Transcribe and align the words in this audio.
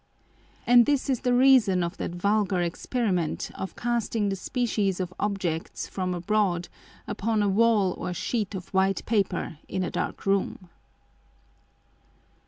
And 0.65 0.87
this 0.87 1.11
is 1.11 1.19
the 1.19 1.31
Reason 1.35 1.83
of 1.83 1.97
that 1.97 2.15
vulgar 2.15 2.59
Experiment 2.59 3.51
of 3.53 3.75
casting 3.75 4.29
the 4.29 4.35
Species 4.35 4.99
of 4.99 5.13
Objects 5.19 5.85
from 5.85 6.15
abroad 6.15 6.69
upon 7.05 7.43
a 7.43 7.47
Wall 7.47 7.93
or 7.93 8.11
Sheet 8.11 8.55
of 8.55 8.69
white 8.73 9.05
Paper 9.05 9.59
in 9.67 9.83
a 9.83 9.91
dark 9.91 10.25
Room. 10.25 10.69